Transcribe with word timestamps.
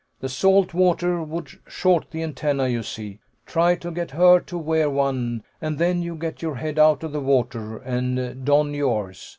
"The 0.19 0.29
salt 0.29 0.73
water 0.73 1.21
would 1.21 1.59
short 1.67 2.07
the 2.09 2.23
antennae, 2.23 2.71
you 2.71 2.81
see. 2.81 3.19
Try 3.45 3.75
to 3.75 3.91
get 3.91 4.09
her 4.09 4.39
to 4.39 4.57
wear 4.57 4.89
one, 4.89 5.43
and 5.61 5.77
then 5.77 6.01
you 6.01 6.15
get 6.15 6.41
your 6.41 6.55
head 6.55 6.79
out 6.79 7.03
of 7.03 7.13
water, 7.23 7.77
and 7.77 8.43
don 8.43 8.73
yours. 8.73 9.29